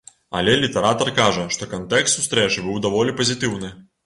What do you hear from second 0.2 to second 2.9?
Але літаратар кажа, што кантэкст сустрэчы быў